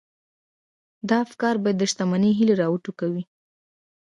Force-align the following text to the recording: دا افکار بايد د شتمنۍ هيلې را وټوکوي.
دا 1.07 1.15
افکار 1.25 1.55
بايد 1.63 1.77
د 1.79 1.83
شتمنۍ 1.91 2.31
هيلې 2.37 2.55
را 2.61 2.67
وټوکوي. 2.69 3.23